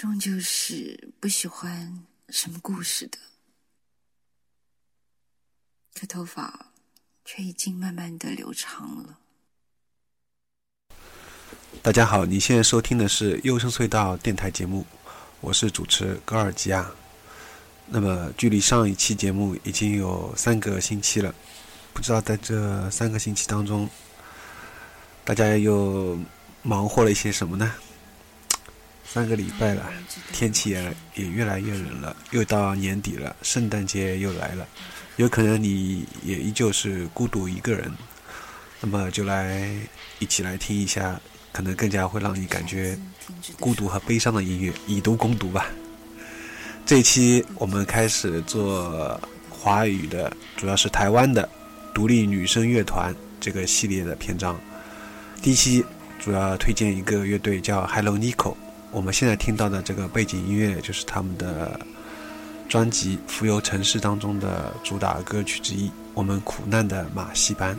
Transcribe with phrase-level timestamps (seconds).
[0.00, 3.18] 终究是不喜欢什么故事的。
[5.92, 6.72] 可头发
[7.22, 9.18] 却已经慢慢的流长了。
[11.82, 14.86] 大家好，你现在收听的是《优声隧道》电台节目，
[15.42, 16.90] 我是主持高尔基亚。
[17.84, 21.34] 那么，距离上一期节目已经有三个星期了，
[21.92, 23.86] 不知道在这三个星期当中，
[25.26, 26.18] 大家又
[26.62, 27.70] 忙活了一些什么呢？
[29.12, 29.90] 三个礼拜了，
[30.32, 34.64] 天气也也越来越冷了，又到年底了，圣诞节又来了，
[35.16, 37.90] 有可能你也依旧是孤独一个人，
[38.80, 39.68] 那么就来
[40.20, 42.96] 一起来听一下，可能更加会让你感觉
[43.58, 45.66] 孤独和悲伤的音乐，以毒攻毒吧。
[46.86, 51.48] 这一期我们开始做华语的，主要是台湾的
[51.92, 54.56] 独立女声乐团这个系列的篇章。
[55.42, 55.84] 第一期
[56.20, 58.54] 主要推荐一个乐队叫 Hello Nico。
[58.92, 61.78] 我们现在听到的这个背景音乐就是他们的
[62.68, 67.74] 专辑《浮游城市》当中的主打歌曲之一，《我们苦难的马戏班》。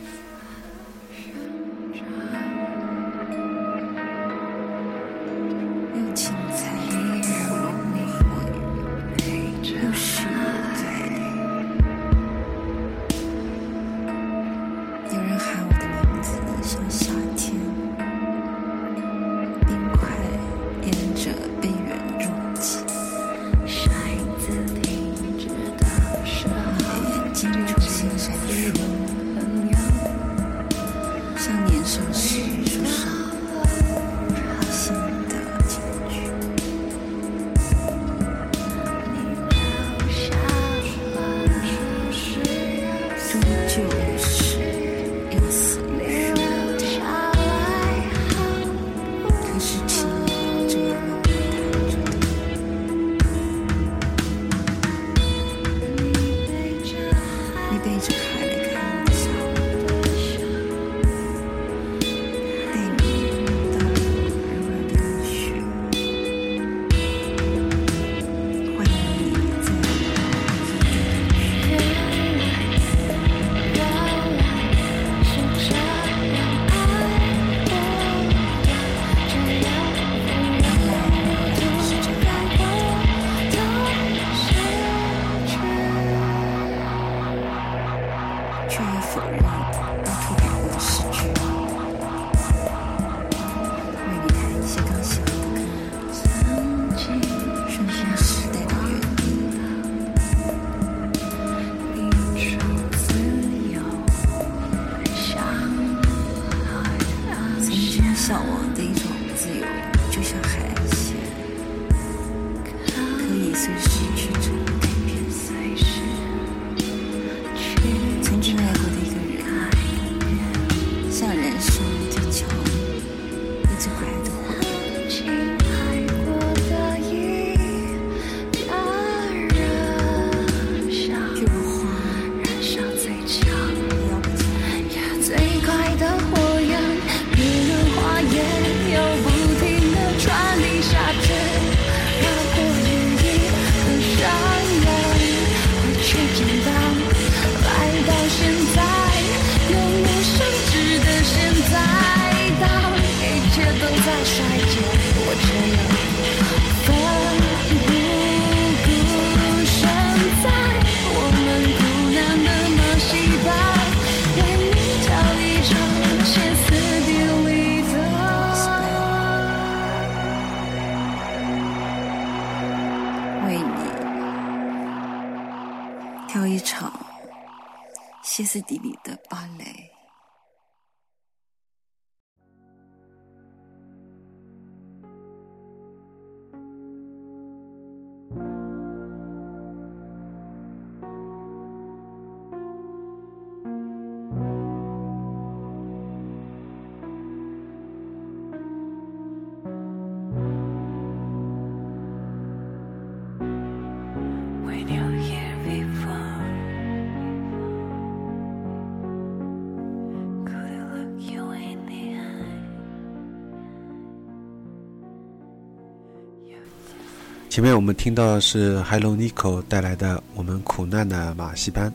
[217.62, 221.88] 前面我们听到的是 Hello Nico 带来的《我们苦难的马戏班》，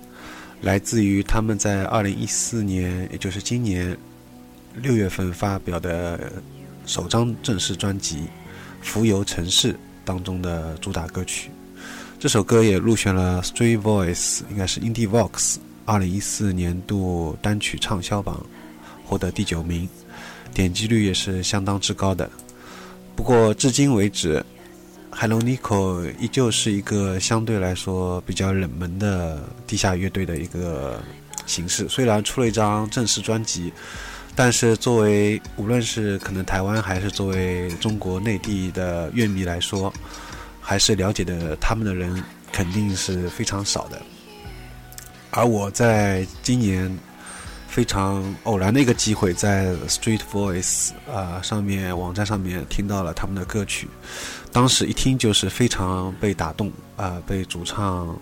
[0.61, 3.97] 来自于他们在二零一四年，也就是今年
[4.75, 6.31] 六月份发表的
[6.85, 8.19] 首张正式专辑
[8.81, 9.73] 《浮游城市》
[10.05, 11.51] 当中的主打歌曲。
[12.17, 18.41] 这首歌也入选了 Street Voice，应该是 Indie Vox 二零一四年度单曲畅销榜，
[19.05, 19.85] 获得第九名，
[20.53, 22.31] 点击率也是相当之高的。
[23.17, 24.41] 不过至今为止
[25.19, 31.01] ，Hello Nico 依旧是一个相对来说比较冷门的地下乐队的一个
[31.47, 31.89] 形式。
[31.89, 33.73] 虽然出了一张正式专辑，
[34.35, 39.91] 但是作为无论是可能台湾还是作为中国内地的乐迷来说，
[40.61, 43.99] 还是了解的他们的人肯定是非常少的，
[45.31, 46.95] 而我在今年
[47.67, 53.87] 非常偶然的一个机会，在 Street Voice 啊上面网站上面听到了他们的歌曲，
[54.51, 58.17] 当时一听就是非常被打动啊，被主唱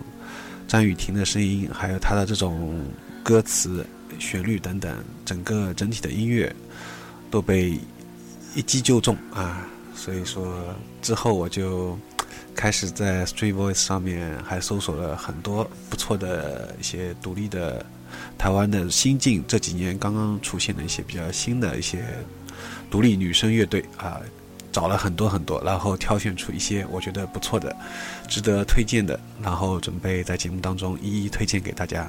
[0.68, 2.84] 张雨婷的声音，还有他的这种
[3.22, 3.86] 歌词、
[4.18, 6.54] 旋律等等，整个整体的音乐
[7.30, 7.78] 都被
[8.54, 10.54] 一击就中啊，所以说
[11.02, 11.98] 之后我就。
[12.54, 17.84] 开始在 Street Voice 上面还搜索了很多不错的一些独立的
[18.38, 22.02] 台湾的新晋这几年刚刚出现的一些比较新的一些
[22.90, 24.22] 独立女生乐队啊，
[24.76, 27.74] 找了很多很多，然后挑选出一些我觉得不错的、
[28.28, 32.06] 值得推荐的，然后准备在节目当中一一推荐给大家。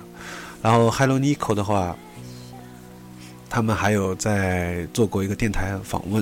[0.62, 1.96] 然后 Hello Nico 的话，
[3.50, 6.22] 他们还有在做过一个电台访问。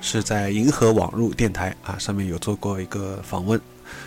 [0.00, 3.60] 是在银河网络电台啊，上面有做过一个访问，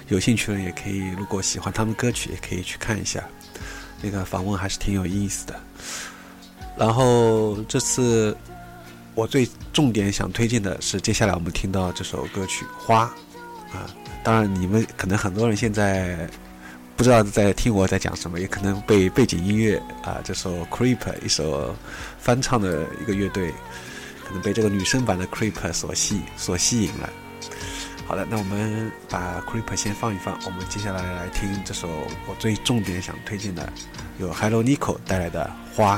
[0.08, 3.22] 有兴趣的也可以，如果喜欢他们歌曲，也可以去看一下，
[4.02, 5.54] 那个访问还是挺有意思的。
[6.78, 8.36] 然后这次
[9.16, 13.06] 我最重点想推荐的是，接下来我们听到这首歌曲《花》
[13.78, 13.86] 啊，
[14.24, 16.30] 当然你们可能很多人现在
[16.96, 21.76] 不知道在听我在讲什么，也可能被背景音乐啊这首 Creep 一首
[22.20, 23.54] 翻唱的一个乐队。
[24.26, 27.10] 可能被这个女生版的 Creep 所吸所吸引了。
[28.08, 31.90] 好的，那我们把 Creep 先放一放，我们接下来来听这首
[32.26, 33.72] 我最重点想推荐的，
[34.20, 35.98] 由 Hello Nico 带来的《花》。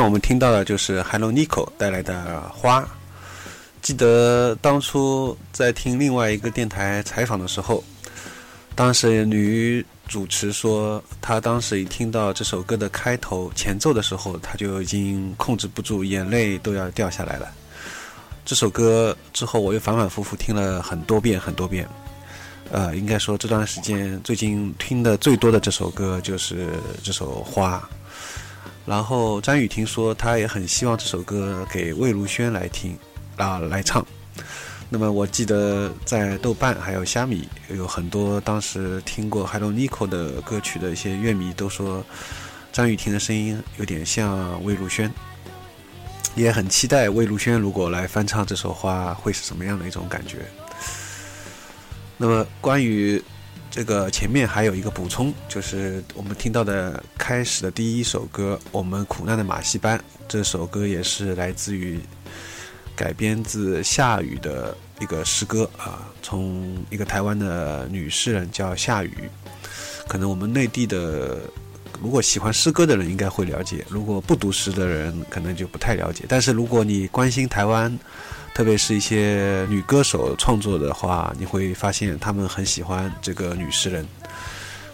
[0.00, 2.80] 面我们听到的就是 Hello Nico 带来的《花》。
[3.82, 7.84] 记得当初在听另外一个电台采访的时候，
[8.74, 17.46] 当时女主持说，她当时一听到这首歌的开头前奏的时候，她就已经控制不住，眼泪都要掉下来了。
[18.46, 21.86] 这首歌之后，我又反反复复听了很多遍很多遍。
[22.70, 26.70] 呃，应该说这段时间最近听的最多的这首歌就是
[27.02, 27.76] 这首《花》。
[28.86, 32.98] 然后张雨婷说，她也很希望这首歌给魏如萱来听，
[33.36, 34.04] 啊来唱。
[34.88, 42.04] 那么我记得在豆瓣还有虾米有很多当时听过 Hello Nico 的歌曲的一些乐迷都说，
[42.72, 45.12] 张雨婷的声音有点像魏如萱，
[46.34, 50.38] 也很期待魏如萱如果来翻唱这首花会是什么样的一种感觉。
[52.16, 53.22] 那么关于。
[53.70, 59.96] 这个前面还有一个补充，就是我们听到的开始的第一首歌《我们苦难的马戏班》。
[60.26, 62.00] 这首歌也是来自于
[62.96, 69.14] 改编自夏雨的一个诗歌啊，从一个台湾的女诗人叫夏雨。
[70.08, 71.38] 可能我们内地的
[72.02, 76.24] 如果喜欢诗歌的人应该会了解，如果不读诗的人可能就不太了解。
[76.28, 77.96] 但是如果你关心台湾，
[78.60, 84.06] 特别是一些女歌手创作的话，你会发现他们很喜欢这个女诗人，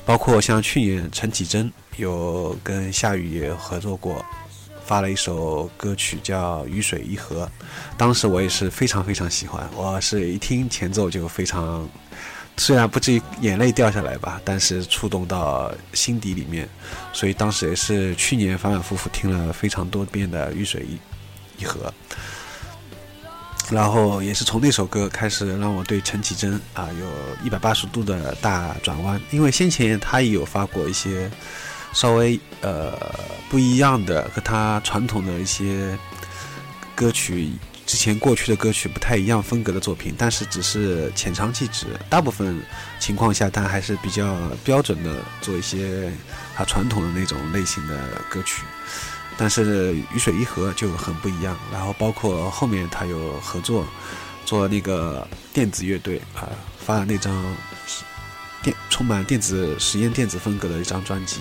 [0.05, 4.25] 包括像去年陈绮贞有跟夏雨也合作过，
[4.85, 7.45] 发了一首歌曲叫《雨水一河》，
[7.99, 11.89] 当时我也是非常非常喜欢，我是一听前奏就非常，
[12.57, 16.69] 虽然不至于眼泪掉下来吧，但是触动到心底里面，
[17.13, 21.93] 所以当时也是去年反反复复听了非常多遍的《雨水一一河》。
[23.71, 27.07] 然后也是从那首歌开始，让我对陈绮贞啊有
[27.45, 29.21] 一百八十度的大转弯。
[29.31, 31.31] 因为先前她也有发过一些
[31.93, 32.93] 稍微呃
[33.49, 35.99] 不一样的和她传统的一些
[36.95, 37.51] 歌曲，
[37.85, 41.87] 之前过去的歌曲不太一样风格的作品，但是只是浅尝即止。
[42.09, 42.61] 大部分
[43.01, 46.13] 情况下，她还是比较标准的做一些
[46.55, 47.97] 她传统的那种类型的
[48.31, 48.63] 歌曲。
[49.39, 53.87] 但是雨水一合就很不一样，然后包括后面他有合作
[54.45, 57.45] 做那个电子乐队啊，发了那张
[58.63, 61.41] 电充满电子实验电子风格的一张专辑，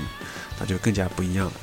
[0.60, 1.54] 那就更加不一样了。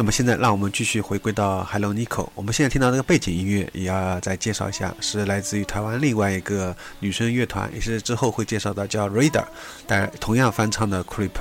[0.00, 2.28] 那么现在，让我们继续回归到 Hello Nico。
[2.36, 9.44] 我们现在听到这个背景音乐，也要再介绍一下，是来自于台湾另外一个女生乐团，也是之后会介绍的，叫 Radar，
[9.88, 11.32] 但同样翻唱的 Creep，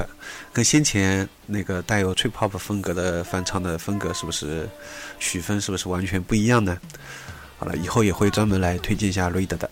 [0.51, 4.67] 跟先前那个带有 Trip Hop 风格的翻唱的风格，是不是
[5.19, 6.75] 曲风是不是完全不一样呢？
[7.59, 9.69] 好了，以后也会专门来推荐一下 Radar 的。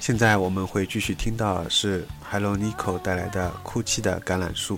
[0.00, 4.76] 现在我们会继续听到是 Hello Nico 带来的《哭泣的橄榄树》。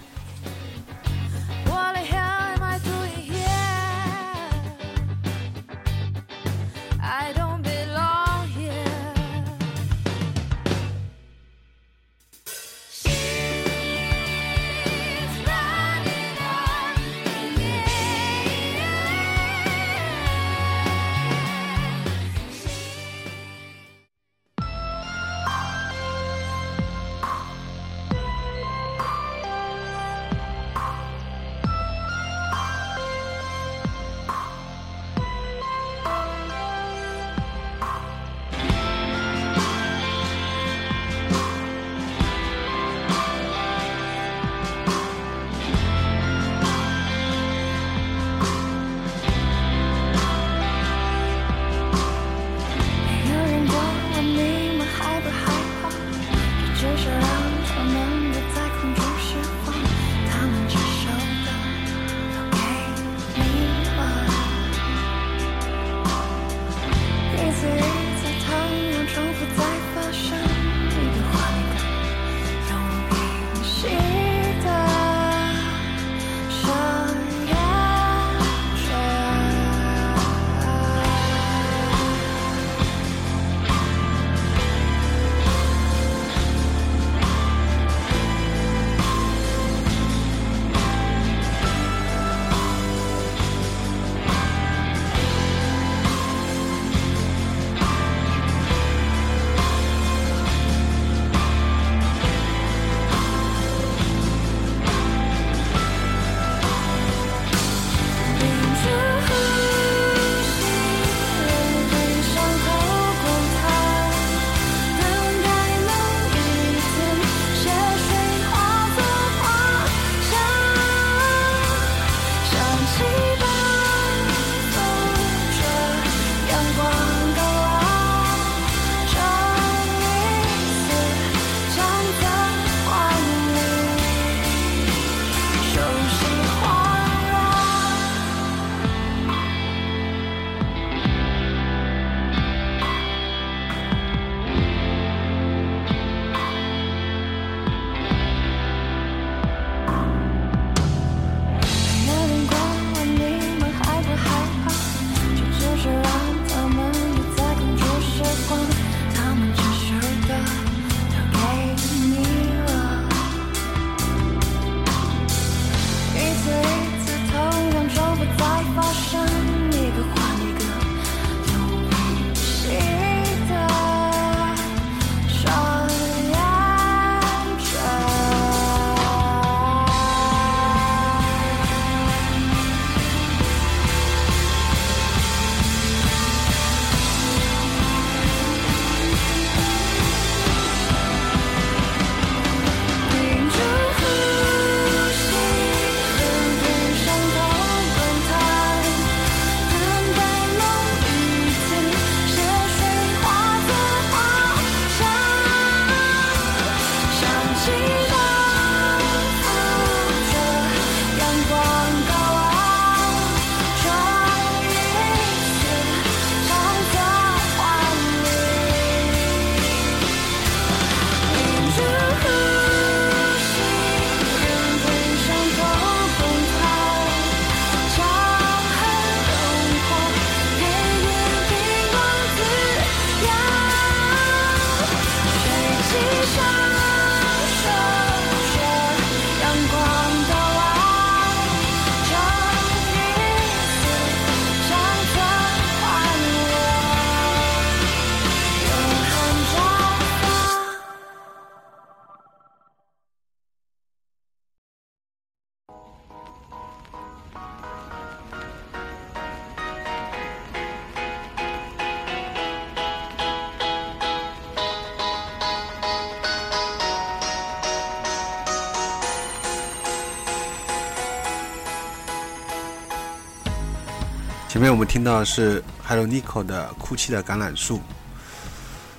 [274.50, 277.76] 前面我们听到是 Hello Nico 的《哭泣的橄榄树》。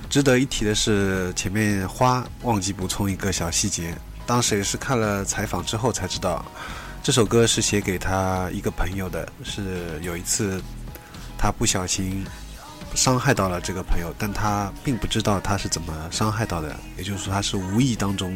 [0.08, 6.42] 值得一提的是，前面花忘记补充一个小细节，当时也是看了采访之后才知道，
[7.02, 9.30] 这首歌是写给他一个朋友的。
[9.44, 10.58] 是有一次
[11.36, 12.24] 他不小心
[12.94, 18.34] 伤害到了这个朋友，但他并不知道他是怎么伤害到的，也就是说他是无意当中。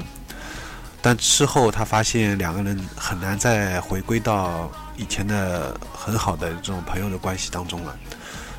[1.01, 7.99] 但事后他发现两个人很难再回归到以前的很好的这种朋友的关系当中了，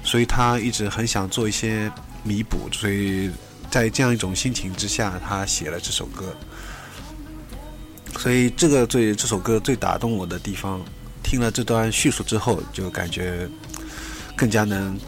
[0.04, 1.91] 所以他一直很想做一些。
[2.23, 3.32] 弥补，所以
[3.69, 6.36] 在这样一种心情之下，他写了这首歌。
[8.17, 10.82] 所以这个最这首歌最打动我的地方，
[11.23, 13.47] 听了这段叙述之后，就感觉
[14.36, 15.00] 更加能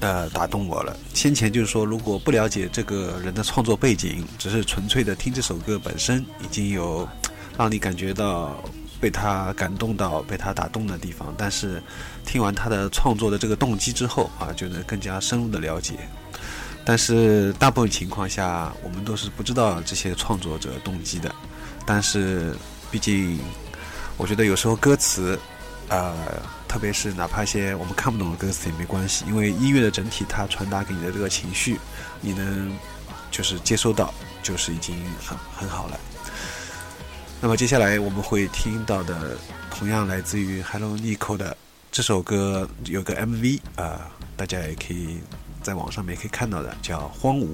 [0.00, 0.96] 呃打动我了。
[1.14, 7.08] 先前就是说，如果不了解这个人的创作背景，只是纯粹的听这首歌本身，已经有
[7.56, 8.60] 让你感觉到
[9.00, 11.82] 被他感动到、被他打动的地方，但是。
[12.28, 15.94] 听完他的创作的这个动机之后啊，就能更加深入的了解。
[16.84, 21.34] 但是大部分情况下，我们都是不知道这些创作者动机的。
[21.86, 22.54] 但是
[22.90, 23.40] 毕竟，
[24.18, 25.38] 我觉得有时候歌词，
[25.88, 26.14] 呃，
[26.68, 31.80] 特别是哪怕一些我们看不懂的歌词也没关系，因为音乐的整体它传达给你的这个情绪，
[32.20, 32.70] 你能
[33.30, 35.98] 就是接收到，就是已经很很好了。
[37.40, 39.36] 那么接下来我们会听到的，
[39.70, 41.56] 同样来自于 Hello Nico 的。
[41.90, 45.18] 这首歌有个 MV 啊，大家也可以
[45.62, 47.46] 在网上面可以看到的，叫《荒芜》。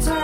[0.00, 0.15] 前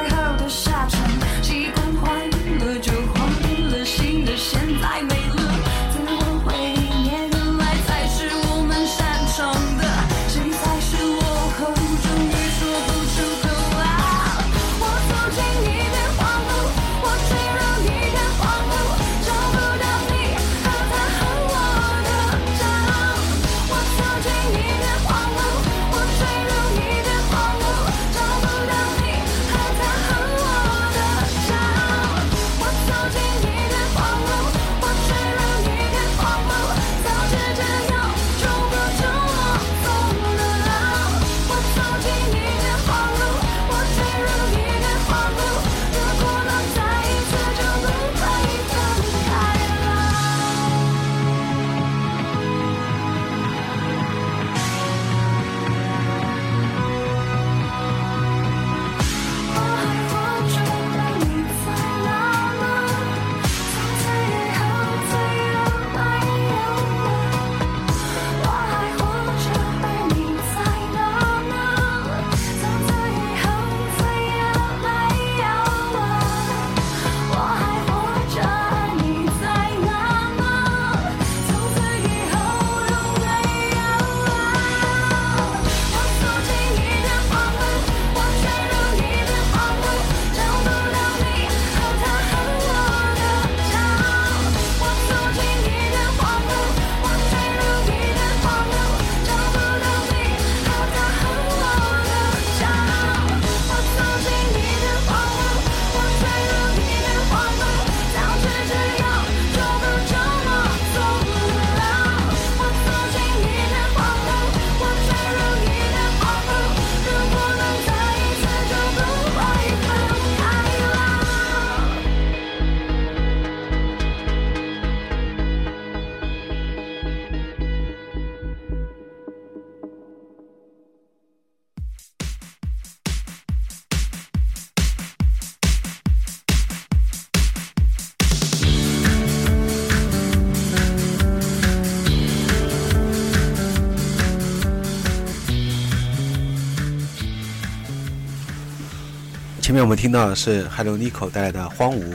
[149.82, 152.14] 我们听到的是 Hello Nico 带来的《荒芜》。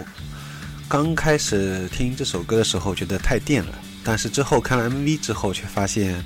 [0.87, 6.23] 刚开始听这首歌的时候觉得太电了，但是之后看了 MV 之后却发现，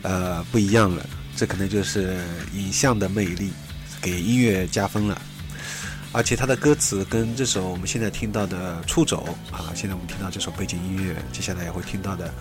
[0.00, 1.04] 呃，不一样了。
[1.36, 2.16] 这可能就是
[2.54, 3.52] 影像的魅力，
[4.00, 5.20] 给音乐加分了。
[6.10, 12.32] 而且它的歌词跟这首我们现在听到的《出走》啊，现在我们听到这首背景音乐，接下来也会听到的，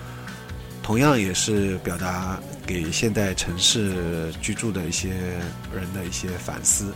[0.81, 5.09] 同样也是表达给现代城市居住的一些
[5.75, 6.93] 人的一些反思。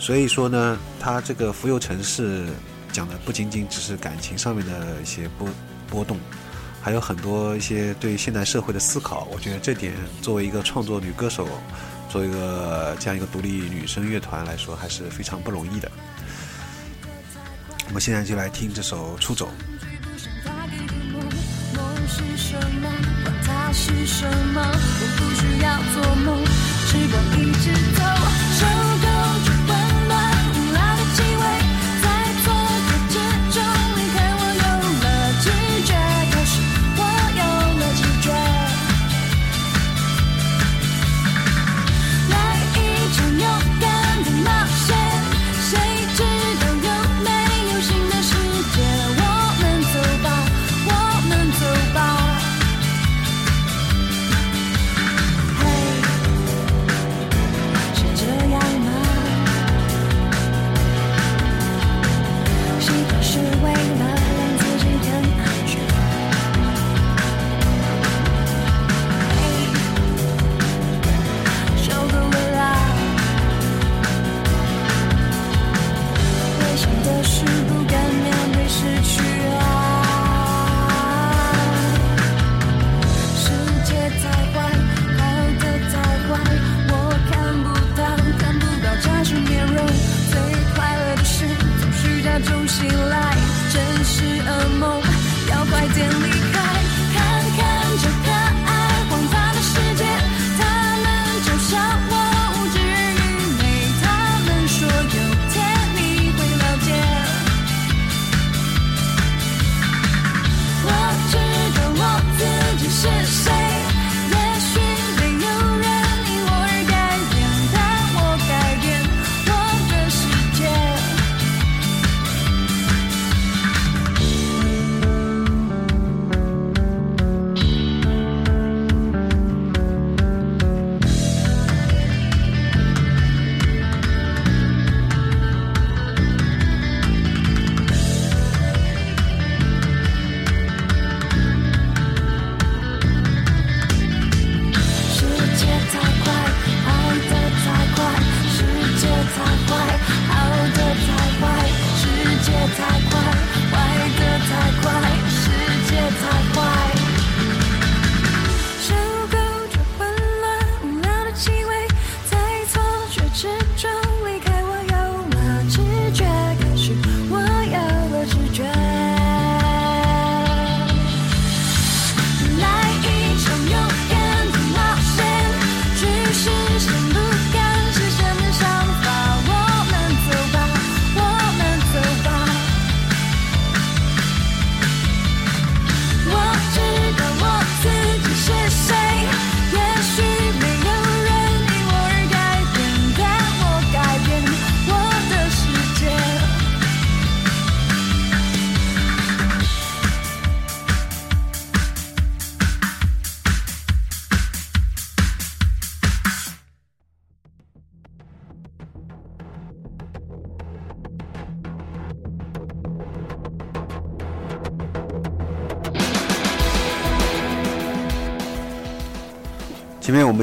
[0.00, 2.48] 所以说呢，他这个浮游城市
[2.90, 5.46] 讲的不仅仅只是感情上面的一些波
[5.88, 6.18] 波动，
[6.80, 9.28] 还有很多一些对现代社会的思考。
[9.30, 11.46] 我觉得这点作为一个创作女歌手，
[12.08, 15.92] 作为一个这样一个独立女生乐团来说，还是非常不容易的。
[17.88, 19.46] 我们现在就来听这首《出走》。
[23.72, 24.60] 是什么？
[24.60, 26.44] 我不需要做梦，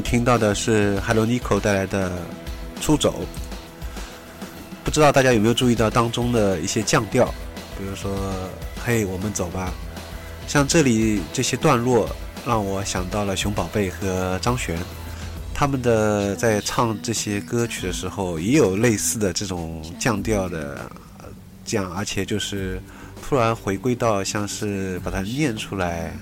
[0.07, 2.09] 听到的是 Hello Nico 带来的
[2.81, 3.19] 《出走》，
[4.81, 7.25] 不知道大家有没有注意到当中的一些降调，
[7.77, 8.09] 比如说
[8.81, 9.69] “嘿，我们走吧”，
[10.47, 12.09] 像这里这些段落
[12.45, 14.79] 让我想到了熊宝贝和张悬，
[15.53, 20.89] 他们的在唱这些歌曲的时候也有类似的这种降调的
[21.65, 22.81] 这样，而且就是
[23.21, 26.13] 突然回归到像是把它念出来，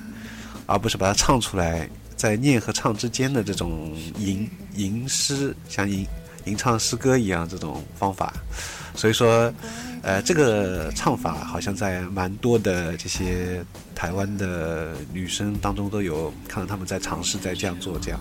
[0.65, 1.87] 而不是把它唱出来。
[2.15, 6.05] 在念和唱之间的这种吟吟诗，像吟
[6.45, 8.33] 吟唱诗歌一样这种方法，
[8.93, 9.53] 所以说，
[10.01, 18.19] 呃，这个唱法好像在蛮多的这些台湾的女生当中都有看到他们在尝试在这样做这样。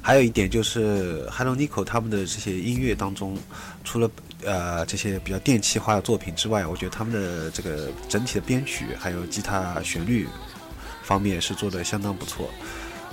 [0.00, 3.36] 还有一点就是，Hello Nico 他们的这些音乐当中，
[3.82, 4.08] 除了
[4.44, 10.28] 呃这些比较电气化的作品之外，我觉得他们的这个整体的编曲还有吉他旋律。
[11.06, 12.50] 方面是做的相当不错，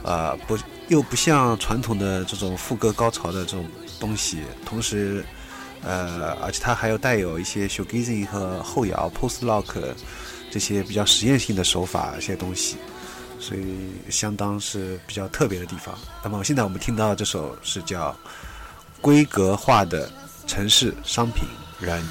[0.02, 5.24] 呃，不又不像传统的这种副歌高潮的这种东西，同时，
[5.84, 9.80] 呃，而且它还有带有一些 s h o g a z i n g 和后摇 post rock
[10.50, 12.78] 这些比较实验性的手法一些东西，
[13.40, 15.94] 所以相当是比较特别的地方。
[16.24, 18.10] 那么现在我们听到这首是叫
[19.02, 20.12] 《规格化的
[20.48, 21.44] 城市商品
[21.80, 22.02] 人》。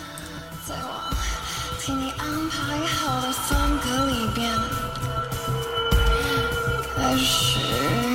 [7.19, 7.59] 适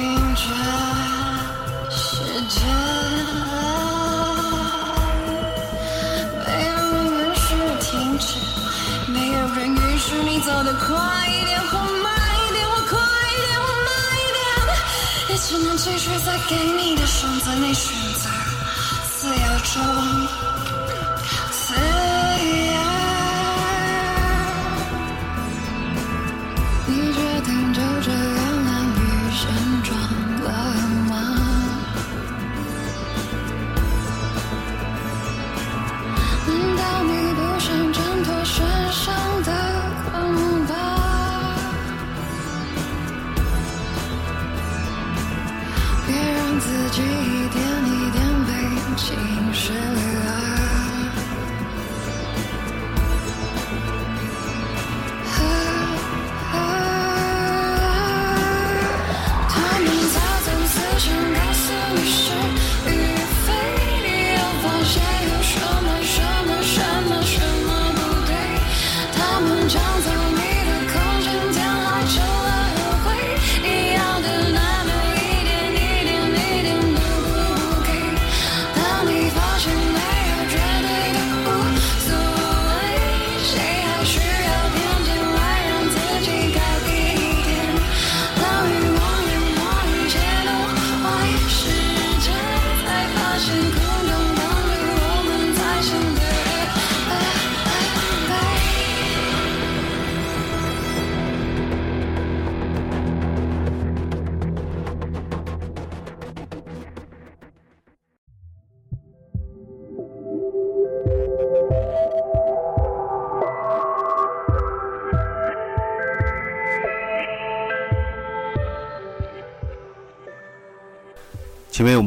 [0.02, 0.42] 应着
[1.90, 1.98] 时
[2.50, 2.56] 间。
[6.46, 8.28] 没有人允许你停止，
[9.12, 10.88] 没有人允许你走得快
[11.28, 12.06] 一点或慢
[12.38, 13.00] 一点，或快
[13.32, 14.40] 一点或慢一点，
[15.30, 18.30] 也只能继续在给你的选择内选择，
[19.20, 19.36] 自由
[19.74, 19.76] 中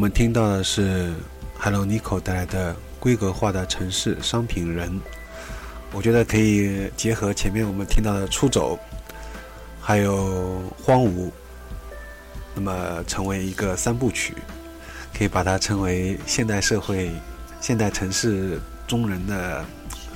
[0.00, 1.12] 我们听到的是
[1.58, 4.98] Hello Nico 带来的规格化的城市商品人，
[5.92, 8.78] 我觉得可以结合前面我们听到的出走，
[9.78, 11.30] 还有荒芜，
[12.54, 14.34] 那么成为一个三部曲，
[15.12, 17.10] 可以把它称为现代社会、
[17.60, 19.62] 现代城市中人的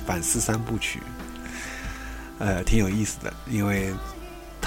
[0.03, 0.99] 反思三部曲。
[2.39, 3.93] 呃，挺有意思的，因为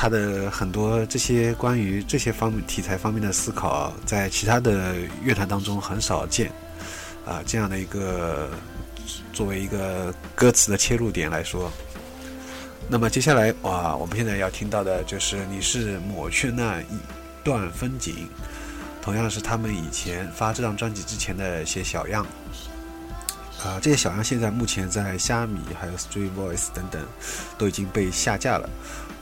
[0.01, 6.53] 他的很多这些关于这些方面题材方面的思考，在其他的乐团当中很少见。
[7.27, 8.49] 啊，这样的一个
[9.33, 11.69] 作为一个歌词的切入点来说，
[12.89, 16.99] 那么接下来哇，我们现在要听到的就是你是抹去那一
[17.43, 18.29] 段风景，
[19.03, 22.25] 同样是他们以前发这张专辑之前的一些小样。
[23.65, 27.05] 啊，这些小样现在目前在虾米、还有 Street Voice 等等
[27.59, 28.71] 都已经被下架了。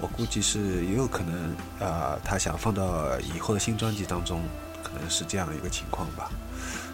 [0.00, 4.42] 我估计是也有可能，啊，他想放到以后的新专辑当中，
[4.82, 6.30] 可能是这样一个情况吧。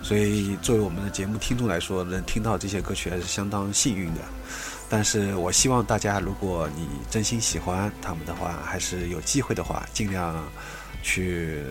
[0.03, 4.21] 所以，作为我们的节目听众来说，能听到这些歌曲还是相当幸运的。
[4.89, 10.45] 但是我希望大家，如果你真心喜欢他们的话，还是有机会的话，尽量
[11.03, 11.63] 去，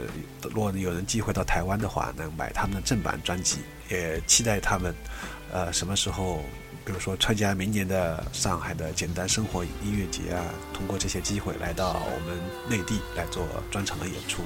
[0.41, 3.59] 如果有人机会到台湾的话，能买他们的正版专辑，
[3.89, 4.95] 也期待他们，
[5.51, 6.43] 呃，什么时候，
[6.91, 12.37] 比如说参加明年的上海的简单生活音乐节啊，通过这些机会来到我们
[12.69, 14.43] 内地来做专场的演出。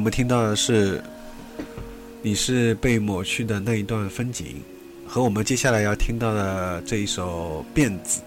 [0.00, 0.98] 我们听到的是
[2.22, 4.62] 你是被抹去的那一段风景，
[5.06, 8.20] 和我们接下来要听到的这一首《辫子》，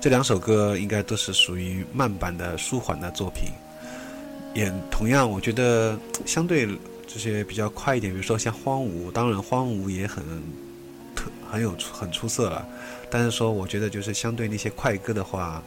[0.00, 3.44] 这两首歌应该都是属于慢版的舒缓的作品。
[4.54, 5.96] 也同样，我觉得
[6.26, 6.66] 相对
[7.06, 10.24] 这些比较快一点，比如说像《荒芜》，当然《荒芜》也很
[11.14, 12.66] 特很有很出色了，
[13.08, 15.62] 但是说我觉得就是相对那些快歌的话，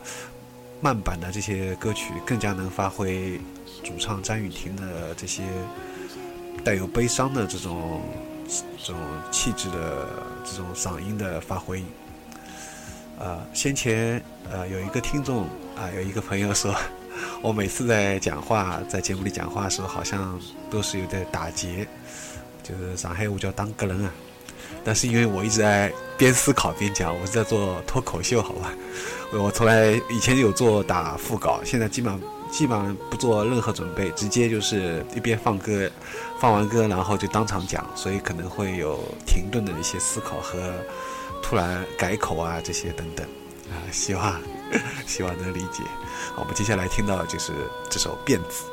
[0.81, 3.39] 慢版的这些歌曲更加能发挥
[3.87, 5.43] 主唱张雨婷的这些
[6.61, 8.01] 带有悲伤的这种
[8.83, 10.09] 这种气质的
[10.43, 11.81] 这种嗓音的发挥。
[13.17, 14.21] 呃，先前
[14.51, 15.43] 呃有一个听众
[15.77, 16.75] 啊、有一个朋友说，
[17.41, 20.37] 我每次在讲话在节目里讲话的时候，好像
[20.69, 21.87] 都是有点打结，
[22.63, 24.11] 就是上海话叫当个人啊。
[24.83, 28.73] 但是因为我一直在边思考边讲，我是在做脱口秀，好吧？
[29.31, 32.21] 我从来以前有做打副稿，现在基本上
[32.51, 35.89] 基本上不做任何准备，直接就是一边放歌，
[36.39, 40.73] 放完歌然后就当场讲，所以可能会有停顿的一些思考和
[41.41, 43.25] 突然改口啊这些等等
[43.69, 44.41] 啊，希望
[45.05, 45.83] 希望能理解。
[46.35, 47.53] 我们接下来听到的就是
[47.89, 48.65] 这首《辫子》。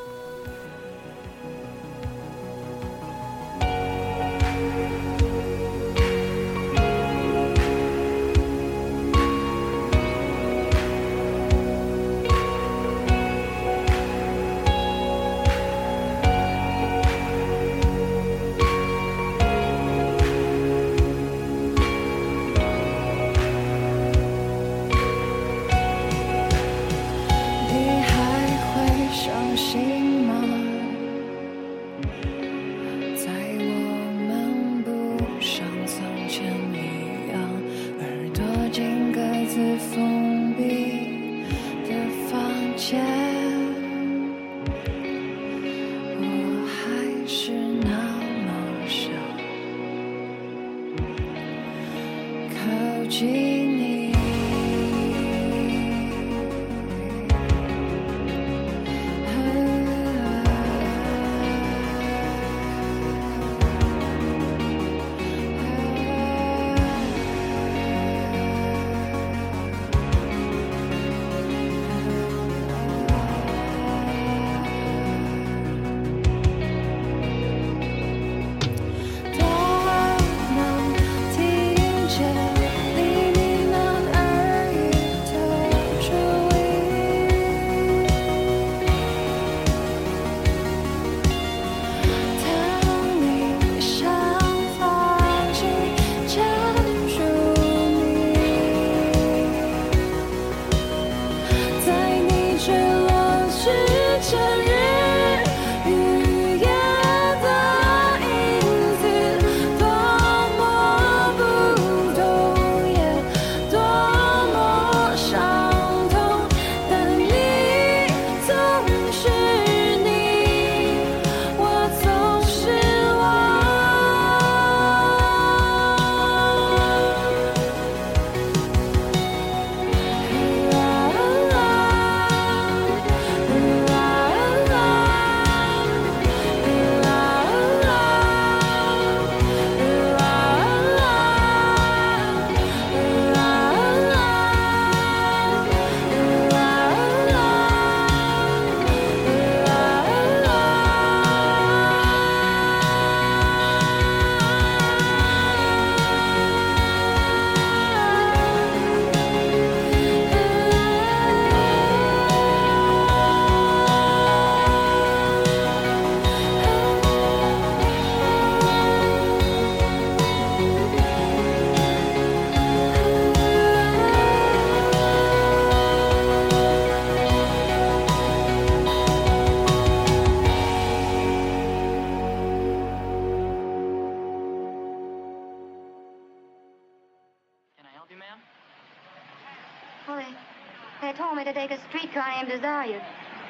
[191.05, 192.99] They told me to take a streetcar named Desire,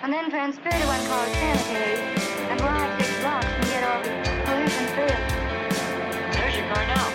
[0.02, 2.02] and then transfer to one called Cemetery,
[2.50, 4.02] and ride six blocks and get off
[4.44, 5.22] Pollution Field.
[6.32, 7.14] There's your car now.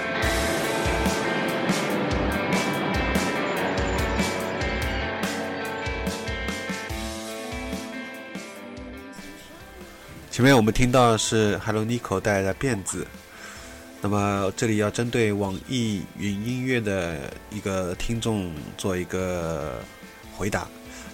[10.31, 13.05] 前前面我们听到的是 Hello Nico 带来的辫子，
[13.99, 17.17] 那么这里要针对网易云音乐的
[17.51, 19.81] 一个听众做一个
[20.39, 20.65] 回答，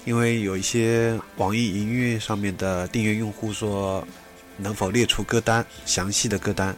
[0.06, 4.08] 因为有一些网易云音乐上面的订阅用户说
[4.56, 6.76] 能否列出歌单，详细的歌单。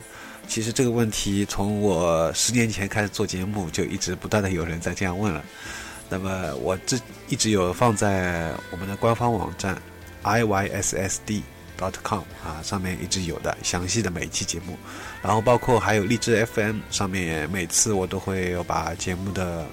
[0.47, 5.43] 其实这个问题从我十年前开始做节目就一直不断的有人在这样问了。
[6.07, 9.77] 那么我这一直有放在我们的官方网站
[10.23, 14.77] iyssd.com 啊上面一直有的详细的每一期节目，
[15.21, 19.67] 然后包括还有荔枝 FM 上面，每次我都会有把节目的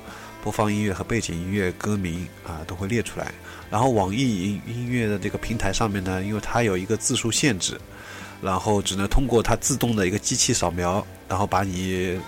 [0.45, 3.33] 播放音乐和背景音乐歌名啊都会列出来。
[3.71, 7.81] 然后网易音音乐的这个平台上面呢，因为它有一个字数限制。
[8.43, 12.21] 然后只能通过它自动的一个机器扫描，然后把你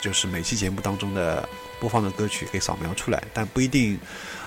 [0.00, 3.96] 就是每期节目当中的播放的歌曲给扫描出来，但不一定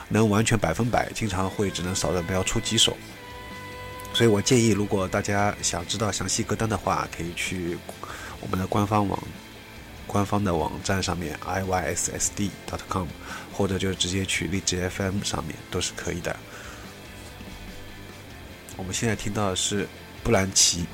[0.09, 2.97] 能完全百分百，经常会只能扫的描出几首。
[4.13, 7.77] 所以我建议，如果大家想知道详细歌单的话，可以去
[8.41, 9.17] 我们的官方网、
[10.13, 13.07] 官方的网站上面 iyssd.com，
[13.51, 16.33] 或者就直接去荔枝 FM 上面都是可以的。
[18.77, 19.85] 我们现在听到的是。
[20.23, 20.85] 布兰奇。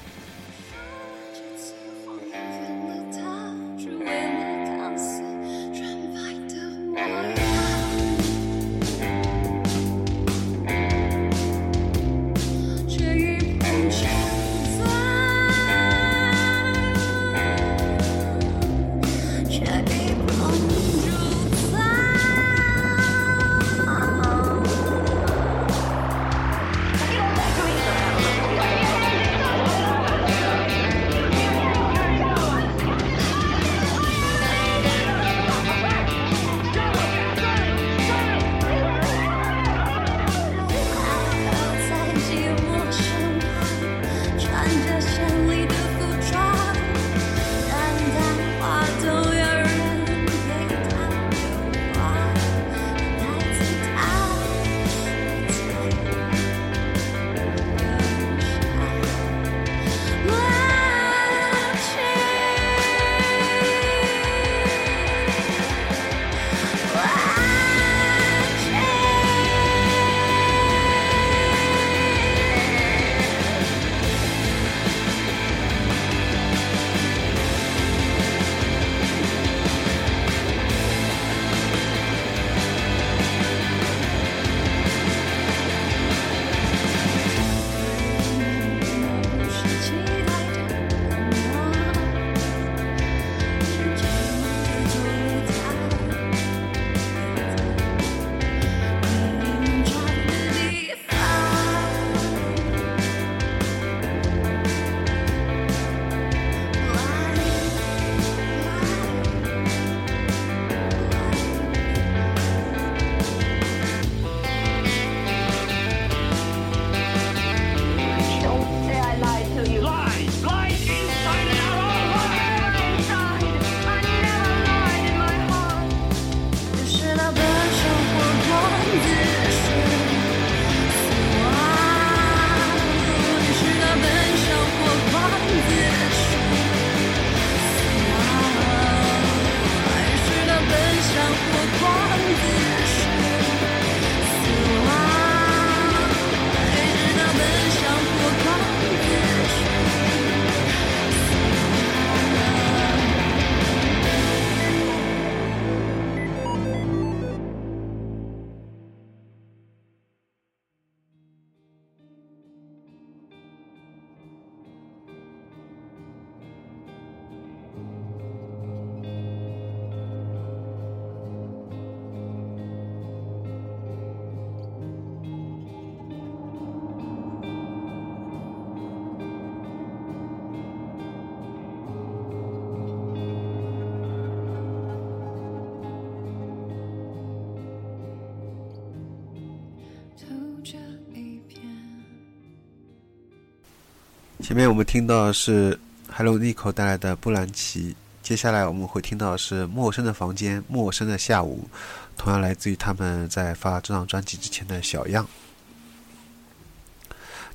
[194.50, 195.80] 前面我们听到的是
[196.12, 201.70] Hello Nico 带来的布兰奇，接下来我们会听到的是陌生的房间、陌生的下午，
[202.18, 205.24] 同样来自于他们在发这张专辑之前的小样。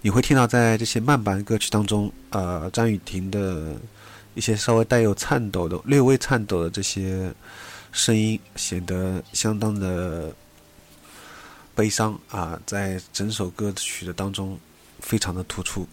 [0.03, 3.75] 你会听到在这些慢板歌曲当中，呃，张雨婷的
[4.37, 7.35] 一些稍微带有颤抖的、略微颤抖的这些
[7.91, 10.33] 声音，显得相当的
[11.75, 14.57] 悲伤啊，在整首歌曲的当中
[15.01, 15.85] 非常的突出。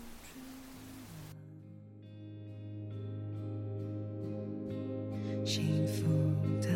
[5.54, 6.06] 幸福
[6.62, 6.70] 的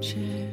[0.00, 0.45] 翅膀。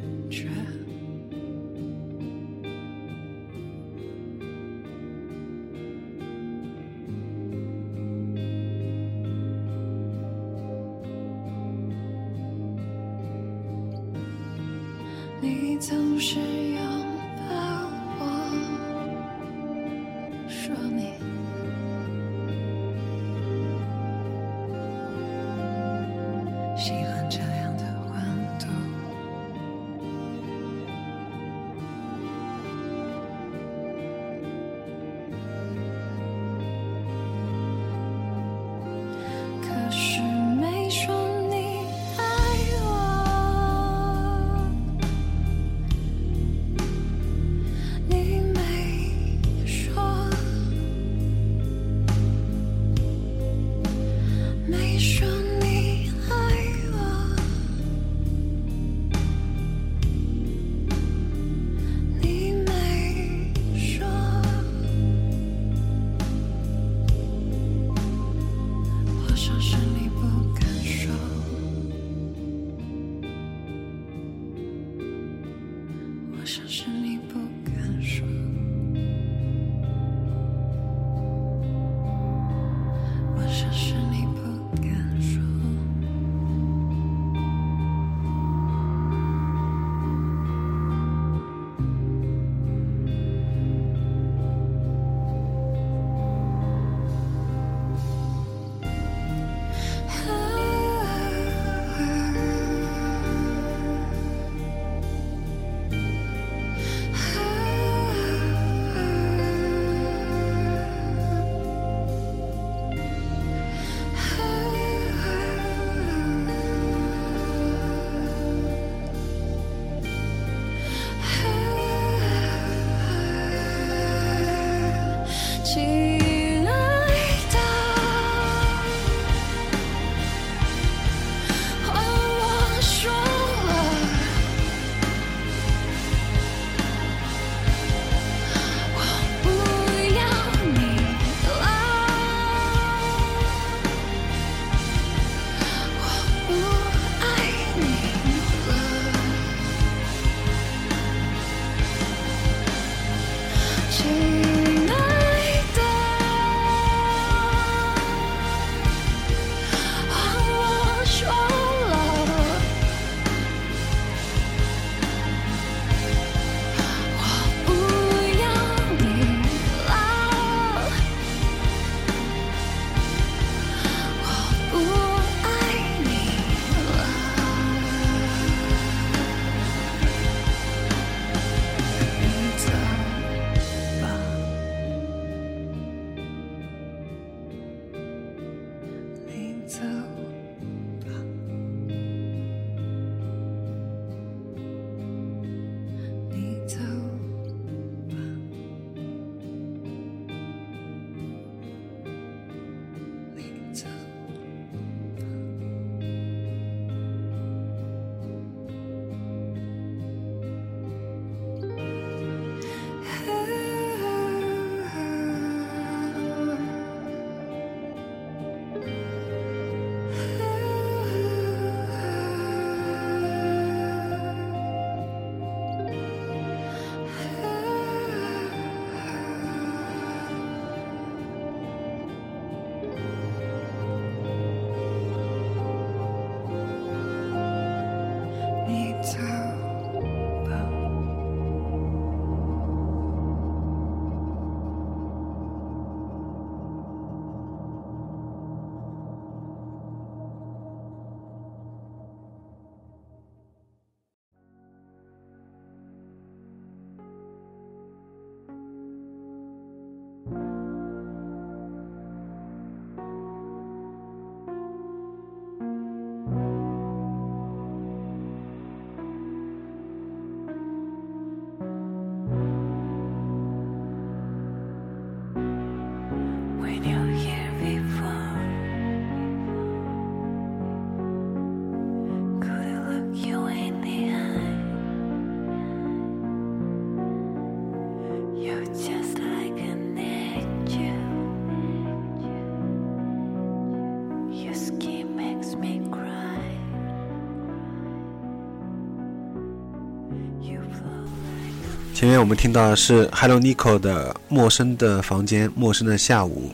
[302.14, 306.52] 面我们听到的是 Hello Nico 的《陌生的房间，陌生的下午》。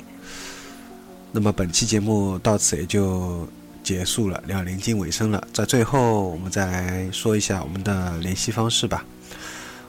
[1.33, 3.45] 那么本期节目到此也就
[3.83, 5.45] 结束了，要临近尾声了。
[5.51, 9.03] 在最后，我们再来说一下我们的联系方式吧。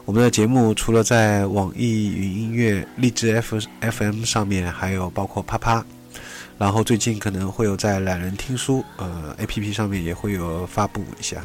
[0.05, 5.87] 我们的节目除了在网易云音乐、荔枝 F FM 上面，还有包括啪啪，
[6.59, 11.45] 然后最近可能会有在懒人听书呃 APP 上面也会有发布一下。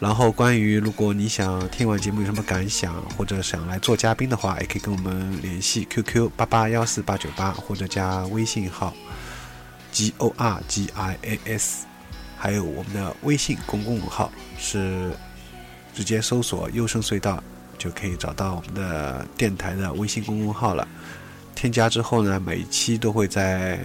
[0.00, 8.94] 然后关于如果你想听完节目有什么感想，或者想来做嘉宾的话，也可以跟我们联系 QQ 八八幺四八九八，或者加微信号
[9.90, 11.84] G O R G I A S，
[12.36, 15.10] 还有我们的微信公共号是
[15.92, 17.42] 直接搜索“优声隧道”
[17.76, 20.86] 就可以找到我们的电台的微信公共号了。
[21.56, 23.80] 添加之后呢，每一期都会在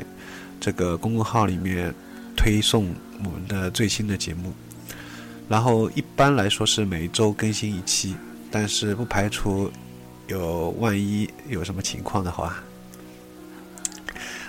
[0.60, 1.92] 这个公共号里面
[2.36, 2.94] 推送
[3.24, 4.54] 我们的最新的节目。
[5.50, 8.16] 然后一般来说是每周更新一期，
[8.50, 9.72] 但是不排除
[10.28, 12.56] 有万一有什么情况的话，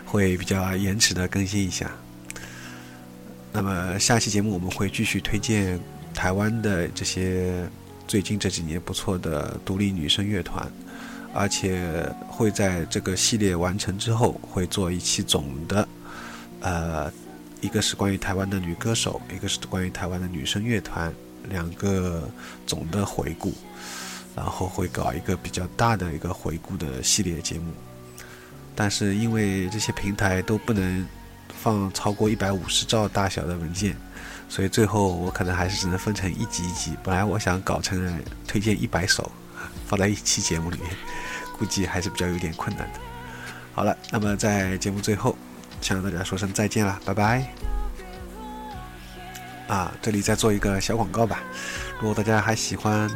[0.07, 1.91] 会比较延迟的更新一下。
[3.53, 5.79] 那么下期节目我们会继续推荐
[6.15, 7.69] 台湾的这些
[8.07, 10.71] 最近这几年不错的独立女声乐团，
[11.35, 15.89] 而且会在这个系列完成之后会做一期总的，
[16.61, 17.13] 呃。
[17.65, 21.11] 一个是关于台湾的女歌手，一个是关于台湾的女生乐团，
[21.49, 22.29] 两个
[22.67, 23.55] 总的回顾，
[24.37, 27.73] 然后会搞一个比较大的一个回顾的系列节目。
[28.75, 31.07] 但是因为这些平台都不能
[31.63, 33.97] 放超过一百五十兆大小的文件，
[34.47, 36.95] 所以最后我可能还是只能分成一集一集。
[37.03, 39.33] 本来我想搞成推荐一百首
[39.87, 40.91] 放在一期节目里面，
[41.59, 43.01] 估计还是比较有点困难的。
[43.73, 45.35] 好了，那么在节目最后。
[45.85, 47.47] 向大家说声再见了，拜拜！
[49.69, 51.43] 啊，这里再做一个小广告吧。
[52.01, 53.11] 如果大家还喜欢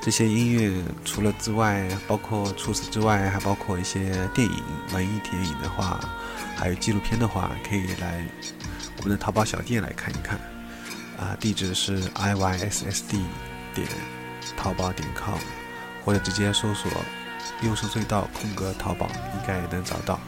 [0.00, 4.62] 这些音乐，除了之外，包括除此之外，还包括一些电影、
[4.92, 5.98] 文艺电影的话，
[6.56, 8.24] 还有纪录片的话，可以来
[8.98, 10.38] 我们的淘宝小店来看一看。
[11.18, 13.20] 啊，地址是 i y s s d
[13.74, 13.86] 点
[14.56, 15.38] 淘宝点 com，
[16.04, 16.88] 或者直接搜索
[17.62, 20.20] “优声隧道”空格淘宝，应该也能找到。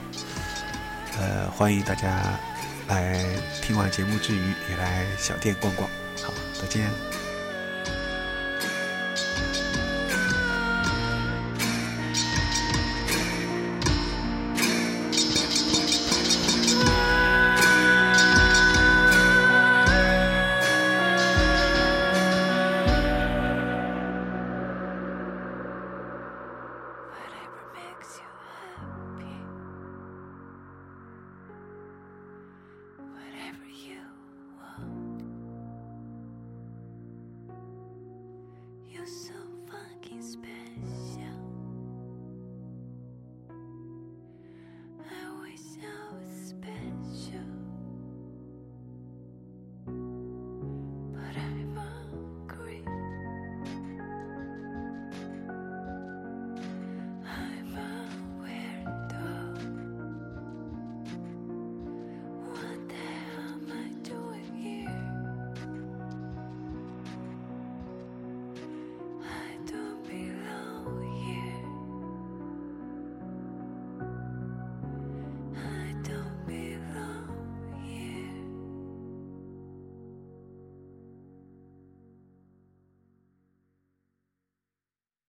[1.18, 2.38] 呃，欢迎大家
[2.88, 3.24] 来
[3.62, 5.88] 听完节目之余，也来小店逛逛。
[6.22, 7.13] 好，再见。